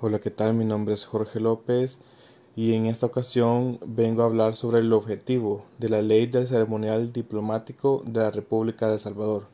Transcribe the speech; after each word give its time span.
Hola, 0.00 0.20
¿qué 0.20 0.30
tal? 0.30 0.54
Mi 0.54 0.64
nombre 0.64 0.94
es 0.94 1.06
Jorge 1.06 1.40
López 1.40 1.98
y 2.54 2.74
en 2.74 2.86
esta 2.86 3.06
ocasión 3.06 3.80
vengo 3.84 4.22
a 4.22 4.26
hablar 4.26 4.54
sobre 4.54 4.78
el 4.78 4.92
objetivo 4.92 5.64
de 5.78 5.88
la 5.88 6.02
ley 6.02 6.28
del 6.28 6.46
ceremonial 6.46 7.12
diplomático 7.12 8.04
de 8.06 8.20
la 8.20 8.30
República 8.30 8.86
de 8.86 8.92
El 8.92 9.00
Salvador. 9.00 9.48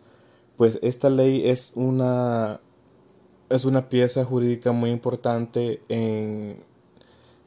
Pues 0.59 0.79
esta 0.83 1.09
ley 1.09 1.49
es 1.49 1.73
una 1.77 2.61
es 3.49 3.65
una 3.65 3.89
pieza 3.89 4.23
jurídica 4.27 4.73
muy 4.73 4.91
importante 4.91 5.81
en, 5.89 6.63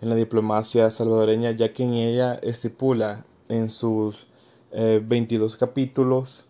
en 0.01 0.09
la 0.09 0.15
diplomacia 0.15 0.89
salvadoreña 0.89 1.51
ya 1.51 1.73
que 1.73 1.83
en 1.83 1.93
ella 1.93 2.33
estipula 2.41 3.27
en 3.47 3.69
sus 3.69 4.25
22 4.71 5.53
eh, 5.53 5.57
capítulos 5.59 6.45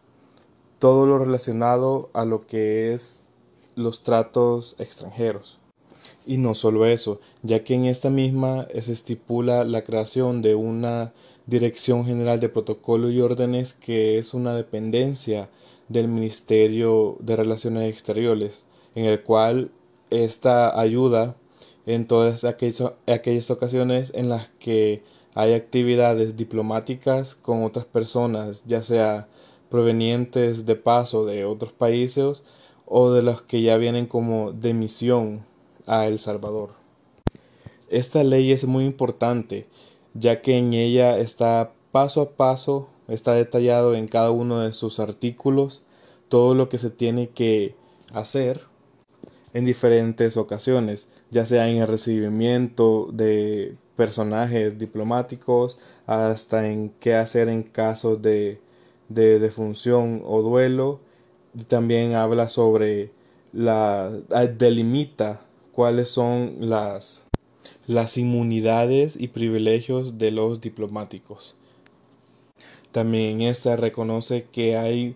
todo 0.79 1.07
lo 1.07 1.20
relacionado 1.20 2.09
a 2.14 2.23
lo 2.23 2.48
que 2.48 2.93
es 2.93 3.23
los 3.75 4.04
tratos 4.04 4.77
extranjeros. 4.79 5.59
Y 6.25 6.37
no 6.37 6.55
solo 6.55 6.85
eso, 6.85 7.19
ya 7.43 7.63
que 7.63 7.73
en 7.73 7.85
esta 7.85 8.09
misma 8.09 8.68
se 8.82 8.91
estipula 8.91 9.63
la 9.63 9.83
creación 9.83 10.41
de 10.41 10.55
una 10.55 11.13
Dirección 11.47 12.05
General 12.05 12.41
de 12.41 12.49
Protocolo 12.49 13.09
y 13.09 13.21
Órdenes 13.21 13.73
que 13.73 14.18
es 14.18 14.33
una 14.33 14.54
dependencia 14.54 15.49
del 15.87 16.09
Ministerio 16.09 17.15
de 17.21 17.37
Relaciones 17.37 17.89
Exteriores, 17.89 18.65
en 18.96 19.05
el 19.05 19.23
cual 19.23 19.71
esta 20.09 20.77
ayuda 20.77 21.37
en 21.85 22.05
todas 22.05 22.43
aquellas, 22.43 22.91
aquellas 23.07 23.49
ocasiones 23.49 24.11
en 24.13 24.27
las 24.27 24.49
que 24.60 25.04
hay 25.35 25.54
actividades 25.54 26.35
diplomáticas 26.35 27.33
con 27.35 27.63
otras 27.63 27.85
personas, 27.85 28.63
ya 28.65 28.83
sea 28.83 29.29
provenientes 29.69 30.65
de 30.65 30.75
paso 30.75 31.25
de 31.25 31.46
otros 31.46 31.71
países 31.71 32.44
o 32.85 33.11
de 33.11 33.21
los 33.21 33.41
que 33.41 33.61
ya 33.61 33.77
vienen 33.77 34.05
como 34.05 34.52
de 34.52 34.73
misión 34.73 35.45
a 35.88 36.05
El 36.05 36.19
Salvador. 36.19 36.72
Esta 37.89 38.23
ley 38.23 38.52
es 38.52 38.66
muy 38.66 38.86
importante, 38.86 39.67
ya 40.13 40.41
que 40.41 40.57
en 40.57 40.73
ella 40.73 41.17
está 41.17 41.71
paso 41.91 42.21
a 42.21 42.30
paso, 42.31 42.89
está 43.07 43.33
detallado 43.33 43.95
en 43.95 44.08
cada 44.08 44.30
uno 44.30 44.59
de 44.59 44.73
sus 44.73 44.99
artículos 44.99 45.81
todo 46.27 46.53
lo 46.53 46.67
que 46.69 46.77
se 46.77 46.89
tiene 46.89 47.30
que 47.30 47.75
hacer 48.13 48.61
en 49.53 49.65
diferentes 49.65 50.38
ocasiones, 50.38 51.08
ya 51.31 51.45
sea 51.45 51.69
en 51.69 51.77
el 51.77 51.88
recibimiento 51.88 53.09
de 53.11 53.77
personajes 53.95 54.77
diplomáticos, 54.77 55.80
hasta 56.05 56.67
en 56.67 56.89
qué 56.99 57.15
hacer 57.15 57.49
en 57.49 57.63
casos 57.63 58.21
de, 58.21 58.59
de 59.09 59.39
defunción 59.39 60.21
o 60.25 60.41
duelo. 60.41 60.99
También 61.69 62.13
habla 62.13 62.49
sobre 62.49 63.11
la 63.53 64.11
delimita 64.58 65.46
cuáles 65.78 66.09
son 66.09 66.56
las, 66.59 67.28
las 67.86 68.17
inmunidades 68.17 69.16
y 69.16 69.28
privilegios 69.28 70.17
de 70.17 70.31
los 70.31 70.59
diplomáticos. 70.59 71.53
También 72.92 73.42
esta 73.42 73.75
reconoce 73.75 74.48
que 74.52 74.75
hay, 74.75 75.16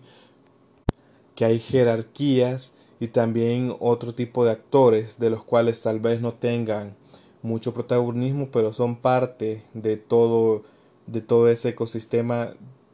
que 1.34 1.46
hay 1.46 1.58
jerarquías 1.58 2.74
y 3.00 3.08
también 3.08 3.76
otro 3.80 4.14
tipo 4.14 4.46
de 4.46 4.52
actores 4.52 5.18
de 5.18 5.32
los 5.32 5.44
cuales 5.44 5.82
tal 5.82 6.00
vez 6.00 6.22
no 6.22 6.36
tengan 6.36 6.96
mucho 7.42 7.74
protagonismo, 7.74 8.50
pero 8.52 8.72
son 8.72 8.98
parte 8.98 9.64
de 9.74 9.98
todo, 9.98 10.62
de 11.08 11.22
todo 11.22 11.50
ese 11.50 11.70
ecosistema 11.70 12.54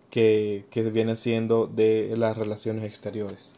que, 0.10 0.64
que 0.70 0.84
viene 0.84 1.18
siendo 1.18 1.68
de 1.68 2.16
las 2.16 2.38
relaciones 2.38 2.86
exteriores. 2.86 3.56